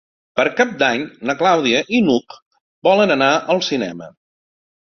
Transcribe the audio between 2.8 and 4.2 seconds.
volen anar al cinema.